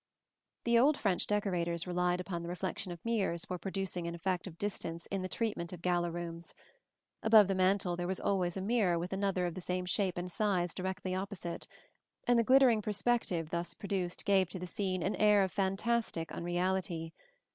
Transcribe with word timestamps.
]The 0.65 0.79
old 0.79 0.97
French 0.97 1.27
decorators 1.27 1.85
relied 1.85 2.19
upon 2.19 2.41
the 2.41 2.49
reflection 2.49 2.91
of 2.91 2.97
mirrors 3.05 3.45
for 3.45 3.59
producing 3.59 4.07
an 4.07 4.15
effect 4.15 4.47
of 4.47 4.57
distance 4.57 5.05
in 5.11 5.21
the 5.21 5.29
treatment 5.29 5.73
of 5.73 5.83
gala 5.83 6.09
rooms. 6.09 6.55
Above 7.21 7.47
the 7.47 7.53
mantel, 7.53 7.95
there 7.95 8.07
was 8.07 8.19
always 8.19 8.57
a 8.57 8.61
mirror 8.61 8.97
with 8.97 9.13
another 9.13 9.45
of 9.45 9.53
the 9.53 9.61
same 9.61 9.85
shape 9.85 10.17
and 10.17 10.31
size 10.31 10.73
directly 10.73 11.13
opposite; 11.13 11.67
and 12.27 12.39
the 12.39 12.43
glittering 12.43 12.81
perspective 12.81 13.51
thus 13.51 13.75
produced 13.75 14.25
gave 14.25 14.49
to 14.49 14.57
the 14.57 14.65
scene 14.65 15.03
an 15.03 15.15
air 15.17 15.43
of 15.43 15.51
fantastic 15.51 16.31
unreality. 16.31 17.13